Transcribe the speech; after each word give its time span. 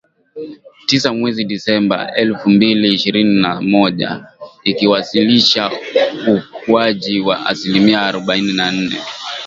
Tisa 0.87 1.13
mwezi 1.13 1.43
Disemba 1.45 2.13
elfu 2.15 2.49
mbili 2.49 2.93
ishirini 2.93 3.41
na 3.41 3.61
moja, 3.61 4.25
ikiwasilisha 4.63 5.71
ukuaji 6.27 7.19
wa 7.19 7.45
asilimia 7.45 8.01
arubaini 8.01 8.53
na 8.53 8.71
nne 8.71 8.97